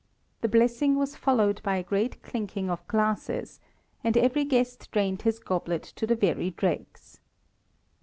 [0.41, 3.59] The blessing was followed by a great clinking of glasses,
[4.03, 7.19] and every guest drained his goblet to the very dregs.